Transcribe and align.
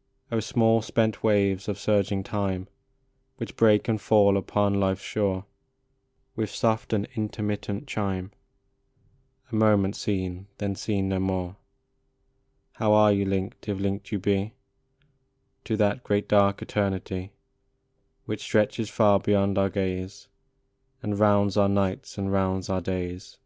8o 0.00 0.24
ETERNITY. 0.26 0.36
O 0.36 0.40
small, 0.40 0.80
spent 0.80 1.22
waves 1.22 1.68
of 1.68 1.78
surging 1.78 2.22
time, 2.22 2.68
Which 3.36 3.54
break 3.54 3.86
and 3.86 4.00
fall 4.00 4.38
upon 4.38 4.80
life 4.80 4.96
s 5.00 5.04
shore 5.04 5.44
With 6.34 6.48
soft 6.48 6.94
and 6.94 7.06
intermittent 7.16 7.86
chime, 7.86 8.30
A 9.52 9.54
moment 9.54 9.94
seen, 9.94 10.46
then 10.56 10.74
seen 10.74 11.10
no 11.10 11.18
more, 11.20 11.56
How 12.76 12.94
are 12.94 13.12
you 13.12 13.26
linked, 13.26 13.68
if 13.68 13.78
linked 13.78 14.10
you 14.10 14.18
be, 14.18 14.54
To 15.64 15.76
that 15.76 16.02
great 16.02 16.26
dark 16.26 16.62
eternity 16.62 17.32
Which 18.24 18.40
stretches 18.40 18.88
far 18.88 19.20
beyond 19.20 19.58
our 19.58 19.68
gaze, 19.68 20.28
And 21.02 21.18
rounds 21.18 21.58
our 21.58 21.68
nights 21.68 22.16
and 22.16 22.32
rounds 22.32 22.70
our 22.70 22.80
days 22.80 23.36